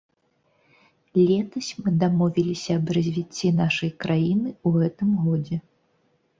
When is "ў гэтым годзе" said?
4.57-5.57